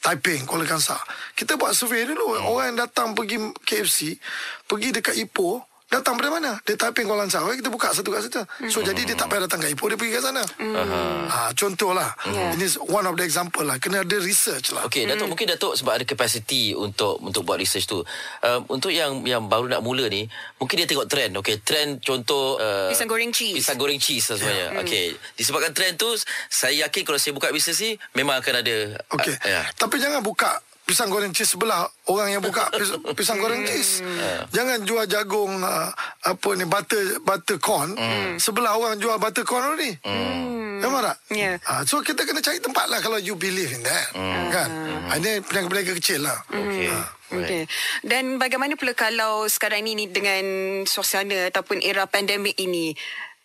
Taiping, 0.04 0.44
Kuala 0.44 0.68
Kangsar. 0.68 1.00
Kita 1.32 1.56
buat 1.56 1.72
survey 1.72 2.04
dulu. 2.04 2.36
Hmm. 2.36 2.52
Orang 2.52 2.66
yang 2.76 2.80
datang 2.84 3.16
pergi 3.16 3.40
KFC, 3.64 4.20
pergi 4.68 4.92
dekat 4.92 5.16
Ipoh, 5.16 5.64
datang 5.94 6.18
dari 6.18 6.34
mana? 6.34 6.58
Dari 6.66 6.74
Taiping, 6.74 7.06
Kuala. 7.06 7.30
Okay, 7.30 7.62
kita 7.62 7.70
buka 7.70 7.94
satu 7.94 8.10
kat 8.10 8.26
situ. 8.26 8.42
So 8.74 8.82
jadi 8.82 9.06
dia 9.06 9.14
tak 9.14 9.30
payah 9.30 9.46
datang 9.46 9.62
kat 9.62 9.70
Ipoh, 9.78 9.94
dia 9.94 9.98
pergi 9.98 10.18
kat 10.18 10.24
sana. 10.26 10.44
Hmm. 10.58 11.30
Ha, 11.30 11.54
contohlah. 11.54 12.10
Yeah. 12.26 12.58
Ini 12.58 12.66
one 12.90 13.06
of 13.06 13.14
the 13.14 13.26
example 13.26 13.62
lah. 13.62 13.78
Kena 13.78 14.02
ada 14.02 14.18
research 14.18 14.74
lah. 14.74 14.90
Okey, 14.90 15.06
Datuk 15.06 15.30
mungkin 15.30 15.46
Datuk 15.46 15.78
sebab 15.78 16.02
ada 16.02 16.06
capacity 16.08 16.74
untuk 16.74 17.22
untuk 17.22 17.46
buat 17.46 17.62
research 17.62 17.86
tu. 17.86 18.02
Um, 18.42 18.66
untuk 18.74 18.90
yang 18.90 19.22
yang 19.24 19.46
baru 19.46 19.70
nak 19.70 19.86
mula 19.86 20.10
ni, 20.10 20.26
mungkin 20.58 20.76
dia 20.82 20.88
tengok 20.90 21.06
trend. 21.06 21.38
Okey, 21.38 21.62
trend 21.62 22.02
contoh 22.02 22.58
uh, 22.58 22.90
Pisang 22.90 23.08
goreng 23.08 23.30
cheese. 23.30 23.62
Pisang 23.62 23.78
goreng 23.78 24.02
cheese 24.02 24.26
lah 24.34 24.38
sebenarnya. 24.42 24.68
Yeah. 24.74 24.82
Okey, 24.82 25.06
disebabkan 25.38 25.72
trend 25.78 25.96
tu 26.02 26.10
saya 26.50 26.90
yakin 26.90 27.02
kalau 27.06 27.20
saya 27.22 27.38
buka 27.38 27.54
bisnes 27.54 27.78
ni 27.84 27.96
memang 28.18 28.42
akan 28.42 28.66
ada 28.66 28.76
Okey. 29.14 29.36
Uh, 29.38 29.48
ya. 29.48 29.62
Tapi 29.78 30.02
jangan 30.02 30.26
buka 30.26 30.58
pisang 30.94 31.10
goreng 31.10 31.34
cheese 31.34 31.58
sebelah 31.58 31.90
orang 32.06 32.30
yang 32.30 32.42
buka 32.46 32.70
pis- 32.70 32.94
pisang 33.18 33.42
goreng 33.42 33.66
cheese. 33.66 34.06
Jangan 34.54 34.86
jual 34.86 35.10
jagung 35.10 35.66
uh, 35.66 35.90
apa 36.22 36.50
ni 36.54 36.70
butter 36.70 37.18
butter 37.26 37.58
corn 37.58 37.98
sebelah 38.38 38.78
orang 38.78 39.02
jual 39.02 39.18
butter 39.18 39.42
corn 39.42 39.74
ni. 39.82 39.98
Hmm. 40.06 40.54
Memang 40.84 41.00
tak? 41.00 41.18
Ya. 41.32 41.56
Ah, 41.64 41.82
so 41.88 42.04
kita 42.04 42.28
kena 42.28 42.44
cari 42.44 42.60
tempat 42.60 42.92
lah 42.92 43.00
kalau 43.00 43.16
you 43.16 43.40
believe 43.40 43.72
in 43.72 43.82
that. 43.88 44.12
Kan? 44.52 44.68
Ah, 45.08 45.16
Ini 45.16 45.40
peniaga-peniaga 45.40 45.96
kecil 45.96 46.28
lah. 46.28 46.36
Okey. 46.52 46.92
Okay. 47.34 47.64
Dan 48.04 48.36
bagaimana 48.38 48.76
pula 48.76 48.92
kalau 48.94 49.48
sekarang 49.48 49.88
ini 49.88 50.12
dengan 50.12 50.44
suasana 50.84 51.50
ataupun 51.50 51.80
era 51.82 52.04
pandemik 52.06 52.54
ini 52.60 52.94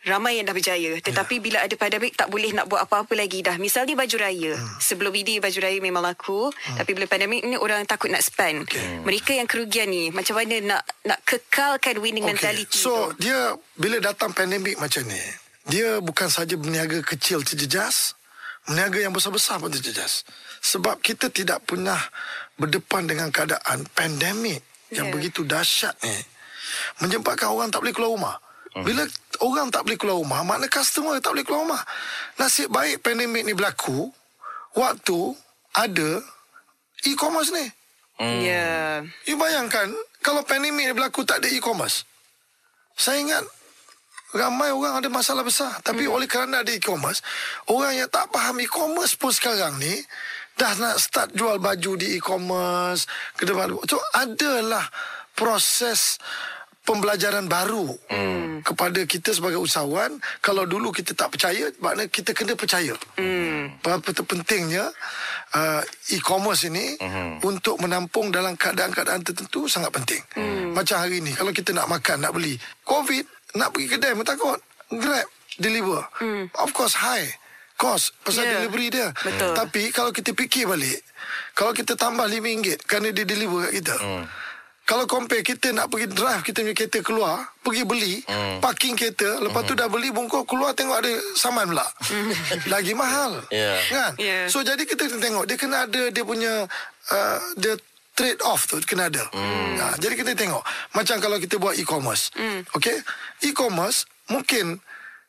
ramai 0.07 0.39
yang 0.39 0.47
dah 0.47 0.55
berjaya 0.55 0.99
tetapi 1.03 1.39
yeah. 1.39 1.43
bila 1.43 1.59
ada 1.67 1.75
pandemik 1.75 2.15
tak 2.15 2.31
boleh 2.31 2.55
nak 2.55 2.71
buat 2.71 2.87
apa-apa 2.87 3.19
lagi 3.19 3.43
dah 3.43 3.59
misalnya 3.59 3.99
baju 3.99 4.17
raya 4.19 4.55
hmm. 4.55 4.79
sebelum 4.79 5.11
ini 5.11 5.43
baju 5.43 5.59
raya 5.59 5.79
memang 5.83 6.07
laku 6.07 6.55
hmm. 6.55 6.79
tapi 6.79 6.91
bila 6.95 7.11
pandemik 7.11 7.43
ni 7.43 7.59
orang 7.59 7.83
takut 7.83 8.07
nak 8.07 8.23
spend 8.23 8.71
okay. 8.71 9.03
mereka 9.03 9.35
yang 9.35 9.51
kerugian 9.51 9.91
ni 9.91 10.15
macam 10.15 10.39
mana 10.39 10.63
nak 10.63 10.83
nak 11.03 11.19
kekalkan 11.27 11.99
winning 11.99 12.23
okay. 12.23 12.35
mentality 12.39 12.79
So 12.79 13.11
tu 13.19 13.27
dia 13.27 13.59
bila 13.79 14.03
datang 14.03 14.35
pandemik 14.35 14.75
macam 14.83 15.07
ni, 15.07 15.23
dia 15.71 16.03
bukan 16.03 16.27
saja 16.27 16.59
berniaga 16.59 16.99
kecil 17.07 17.47
terjejas, 17.47 18.19
berniaga 18.67 18.99
yang 18.99 19.15
besar-besar 19.15 19.63
pun 19.63 19.71
terjejas. 19.71 20.27
Sebab 20.59 20.99
kita 20.99 21.31
tidak 21.31 21.63
pernah 21.63 21.99
berdepan 22.59 23.07
dengan 23.07 23.31
keadaan 23.31 23.87
pandemik 23.95 24.67
yang 24.91 25.11
Ya. 25.11 25.15
begitu 25.15 25.47
dahsyat 25.47 25.95
ni. 26.03 26.17
Menyebabkan 27.05 27.55
orang 27.55 27.71
tak 27.71 27.87
boleh 27.87 27.95
keluar 27.95 28.13
rumah. 28.19 28.37
Bila 28.77 29.03
orang 29.41 29.69
tak 29.73 29.89
boleh 29.89 29.99
keluar 29.99 30.19
rumah, 30.21 30.41
makna 30.45 30.69
customer 30.69 31.17
tak 31.23 31.33
boleh 31.35 31.45
keluar 31.47 31.65
rumah. 31.65 31.83
Nasib 32.37 32.69
baik 32.69 33.01
pandemik 33.01 33.47
ni 33.47 33.53
berlaku 33.57 34.13
waktu 34.77 35.35
ada 35.75 36.23
e-commerce 37.07 37.55
ni. 37.55 37.67
ya 38.45 39.01
You 39.25 39.39
bayangkan 39.39 39.95
kalau 40.21 40.43
pandemik 40.45 40.91
ni 40.91 40.95
berlaku 40.95 41.25
tak 41.25 41.41
ada 41.45 41.49
e-commerce. 41.49 42.05
Saya 42.99 43.23
ingat 43.23 43.45
ramai 44.35 44.75
orang 44.75 45.01
ada 45.01 45.09
masalah 45.09 45.47
besar. 45.47 45.81
Tapi 45.81 46.05
hmm. 46.05 46.13
oleh 46.13 46.29
kerana 46.29 46.61
ada 46.61 46.73
e-commerce, 46.75 47.25
orang 47.71 47.97
yang 47.97 48.11
tak 48.11 48.29
faham 48.29 48.61
e-commerce 48.61 49.17
pun 49.17 49.33
sekarang 49.33 49.79
ni 49.81 49.95
dah 50.59 50.75
nak 50.75 50.99
start 50.99 51.31
jual 51.39 51.63
baju 51.63 51.93
di 51.95 52.19
e-commerce 52.19 53.07
ke 53.39 53.47
depan. 53.47 53.79
So 53.87 54.03
adalah 54.19 54.83
proses 55.39 56.19
pembelajaran 56.89 57.45
baru 57.45 57.85
hmm. 58.09 58.65
kepada 58.65 59.05
kita 59.05 59.37
sebagai 59.37 59.61
usahawan. 59.61 60.17
Kalau 60.41 60.65
dulu 60.65 60.89
kita 60.89 61.13
tak 61.13 61.37
percaya, 61.37 61.69
maknanya 61.85 62.09
kita 62.09 62.33
kena 62.33 62.57
percaya. 62.57 62.97
Hmm. 63.21 63.77
Betapa 63.85 64.25
pentingnya 64.25 64.89
uh, 65.53 65.83
e-commerce 66.17 66.65
ini 66.65 66.97
hmm. 66.97 67.45
untuk 67.45 67.77
menampung 67.85 68.33
dalam 68.33 68.57
keadaan-keadaan 68.57 69.21
tertentu 69.21 69.69
sangat 69.69 69.93
penting. 69.93 70.25
Hmm. 70.33 70.73
Macam 70.73 71.05
hari 71.05 71.21
ni, 71.21 71.37
kalau 71.37 71.53
kita 71.53 71.77
nak 71.77 71.93
makan, 71.93 72.25
nak 72.25 72.33
beli, 72.33 72.57
COVID, 72.89 73.53
nak 73.61 73.77
pergi 73.77 73.87
kedai 73.93 74.17
pun 74.17 74.25
takut. 74.25 74.59
Grab, 74.89 75.29
deliver. 75.61 76.01
Hmm. 76.17 76.49
Of 76.57 76.73
course, 76.73 76.97
high 76.97 77.29
cost 77.79 78.11
pasal 78.27 78.43
Yeah. 78.43 78.67
delivery 78.67 78.91
dia. 78.91 79.09
Betul. 79.15 79.55
Tapi 79.55 79.83
kalau 79.95 80.11
kita 80.11 80.35
fikir 80.35 80.67
balik, 80.67 80.99
kalau 81.55 81.71
kita 81.71 81.95
tambah 81.95 82.27
RM5 82.27 82.75
kerana 82.91 83.15
dia 83.15 83.23
deliver 83.23 83.71
kat 83.71 83.73
kita, 83.79 83.97
hmm. 84.03 84.25
Kalau 84.89 85.05
compare 85.05 85.45
kita 85.45 85.69
nak 85.77 85.93
pergi 85.93 86.09
drive 86.09 86.41
kita 86.41 86.65
punya 86.65 86.73
kereta 86.73 86.99
keluar, 87.05 87.45
pergi 87.61 87.85
beli, 87.85 88.25
hmm. 88.25 88.65
parking 88.65 88.97
kereta, 88.97 89.37
lepas 89.37 89.69
tu 89.69 89.77
dah 89.77 89.85
beli 89.85 90.09
bungkus 90.09 90.49
keluar 90.49 90.73
tengok 90.73 91.05
ada 91.05 91.13
saman 91.37 91.69
pula. 91.69 91.85
Lagi 92.73 92.97
mahal. 92.97 93.45
Ya. 93.53 93.77
Kan? 93.93 94.17
Ya. 94.17 94.49
So 94.49 94.65
jadi 94.65 94.81
kita 94.89 95.13
kena 95.13 95.21
tengok 95.21 95.45
dia 95.45 95.57
kena 95.61 95.85
ada 95.85 96.03
dia 96.09 96.25
punya 96.25 96.65
uh, 97.13 97.39
dia 97.61 97.77
trade 98.17 98.41
off 98.49 98.65
tu 98.65 98.81
kena 98.81 99.13
ada. 99.13 99.29
Hmm. 99.37 99.77
Ha, 99.77 99.85
jadi 100.01 100.25
kita 100.25 100.33
tengok 100.33 100.65
macam 100.97 101.17
kalau 101.21 101.37
kita 101.37 101.61
buat 101.61 101.77
e-commerce. 101.77 102.33
Hmm. 102.33 102.65
Okay? 102.73 102.97
E-commerce 103.45 104.09
mungkin 104.33 104.81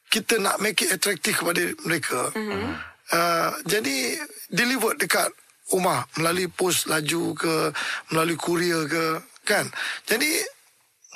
kita 0.07 0.39
nak 0.39 0.63
make 0.63 0.79
it 0.87 0.95
attractive 0.95 1.35
kepada 1.35 1.75
mereka. 1.83 2.31
Hmm. 2.31 2.79
Uh, 3.11 3.51
jadi 3.67 4.23
deliver 4.47 4.95
dekat 4.95 5.35
rumah 5.69 6.07
melalui 6.17 6.49
pos 6.49 6.89
laju 6.89 7.35
ke 7.37 7.53
melalui 8.09 8.39
kurier 8.39 8.89
ke 8.89 9.21
kan? 9.49 9.65
Jadi 10.05 10.29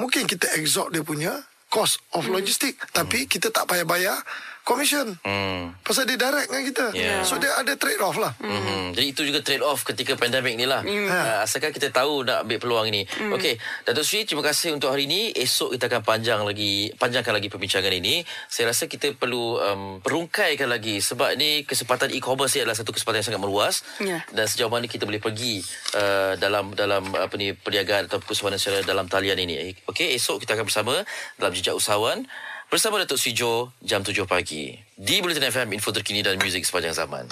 mungkin 0.02 0.26
kita 0.26 0.50
exhaust 0.58 0.90
dia 0.90 1.06
punya 1.06 1.38
cost 1.70 2.02
of 2.18 2.26
logistik 2.30 2.78
tapi 2.94 3.26
kita 3.30 3.54
tak 3.54 3.70
payah 3.70 3.86
bayar 3.86 4.18
commission. 4.64 5.20
Hmm. 5.28 5.76
Pasal 5.84 6.08
dia 6.08 6.16
direct 6.16 6.48
dengan 6.48 6.64
kita. 6.64 6.86
Yeah. 6.96 7.28
So 7.28 7.36
dia 7.36 7.52
ada 7.52 7.76
trade 7.76 8.00
off 8.00 8.16
lah. 8.16 8.32
Mm-hmm. 8.40 8.96
Jadi 8.96 9.08
itu 9.12 9.22
juga 9.28 9.44
trade 9.44 9.60
off 9.60 9.84
ketika 9.84 10.16
pandemik 10.16 10.56
ni 10.56 10.64
lah. 10.64 10.80
Mm. 10.80 11.12
Uh, 11.12 11.44
asalkan 11.44 11.76
kita 11.76 11.92
tahu 11.92 12.24
nak 12.24 12.48
ambil 12.48 12.58
peluang 12.64 12.88
ini. 12.88 13.04
Mm. 13.04 13.36
Okey, 13.36 13.60
Datuk 13.84 14.08
Sri 14.08 14.24
terima 14.24 14.40
kasih 14.40 14.72
untuk 14.72 14.96
hari 14.96 15.04
ini. 15.04 15.36
Esok 15.36 15.76
kita 15.76 15.92
akan 15.92 16.02
panjang 16.08 16.40
lagi 16.48 16.96
panjangkan 16.96 17.36
lagi 17.36 17.52
perbincangan 17.52 17.92
ini. 17.92 18.24
Saya 18.48 18.72
rasa 18.72 18.88
kita 18.88 19.12
perlu 19.20 19.60
um, 19.60 20.00
perungkaikan 20.00 20.72
lagi 20.72 21.04
sebab 21.04 21.36
ni 21.36 21.68
kesempatan 21.68 22.16
e-commerce 22.16 22.56
ni 22.56 22.64
adalah 22.64 22.80
satu 22.80 22.96
kesempatan 22.96 23.20
yang 23.20 23.28
sangat 23.28 23.44
meluas 23.44 23.76
Ya. 24.00 24.24
dan 24.32 24.48
sejauh 24.48 24.72
mana 24.72 24.88
kita 24.88 25.04
boleh 25.04 25.20
pergi 25.20 25.60
uh, 26.00 26.40
dalam 26.40 26.72
dalam 26.72 27.12
apa 27.12 27.36
ni 27.36 27.52
perniagaan 27.52 28.08
atau 28.08 28.24
perkusahawanan 28.24 28.56
secara 28.56 28.80
dalam 28.88 29.12
talian 29.12 29.36
ini. 29.36 29.76
Okey, 29.92 30.16
esok 30.16 30.40
kita 30.48 30.56
akan 30.56 30.66
bersama 30.72 31.04
dalam 31.36 31.52
jejak 31.52 31.76
usahawan 31.76 32.24
bersama 32.74 32.98
Datuk 32.98 33.22
Sri 33.22 33.38
Jo 33.38 33.70
jam 33.86 34.02
7 34.02 34.26
pagi 34.26 34.74
di 34.98 35.22
Bulletin 35.22 35.46
FM 35.46 35.78
info 35.78 35.94
terkini 35.94 36.26
dan 36.26 36.42
muzik 36.42 36.66
sepanjang 36.66 36.98
zaman. 36.98 37.30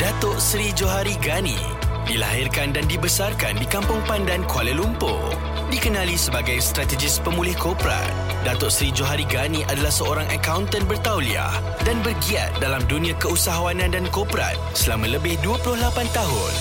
Datuk 0.00 0.40
Seri 0.40 0.72
Johari 0.72 1.20
Gani 1.20 1.60
dilahirkan 2.08 2.72
dan 2.72 2.88
dibesarkan 2.88 3.60
di 3.60 3.68
Kampung 3.68 4.00
Pandan, 4.08 4.40
Kuala 4.48 4.72
Lumpur. 4.72 5.36
Dikenali 5.68 6.16
sebagai 6.16 6.64
strategis 6.64 7.20
pemulih 7.20 7.52
korporat, 7.60 8.08
Datuk 8.40 8.72
Seri 8.72 8.88
Johari 8.96 9.28
Gani 9.28 9.68
adalah 9.68 9.92
seorang 9.92 10.24
akaunten 10.32 10.88
bertauliah 10.88 11.52
dan 11.84 12.00
bergiat 12.00 12.48
dalam 12.56 12.80
dunia 12.88 13.12
keusahawanan 13.20 13.92
dan 13.92 14.08
korporat 14.08 14.56
selama 14.72 15.12
lebih 15.12 15.36
28 15.44 15.76
tahun. 16.16 16.52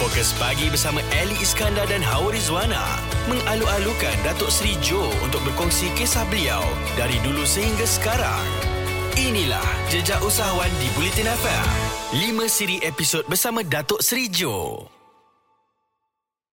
Fokus 0.00 0.32
pagi 0.40 0.72
bersama 0.72 1.04
Ali 1.20 1.36
Iskandar 1.44 1.84
dan 1.84 2.00
Hawa 2.00 2.32
Rizwana 2.32 2.80
mengalu-alukan 3.28 4.16
Datuk 4.24 4.48
Seri 4.48 4.72
Jo 4.80 5.12
untuk 5.20 5.44
berkongsi 5.44 5.92
kisah 5.92 6.24
beliau 6.32 6.64
dari 6.96 7.20
dulu 7.20 7.44
sehingga 7.44 7.84
sekarang. 7.84 8.40
Inilah 9.20 9.60
Jejak 9.92 10.24
Usahawan 10.24 10.72
di 10.80 10.88
Bulletin 10.96 11.28
FM. 11.28 11.66
5 12.16 12.48
siri 12.48 12.80
episod 12.80 13.28
bersama 13.28 13.60
Datuk 13.60 14.00
Seri 14.00 14.32
Jo. 14.32 14.88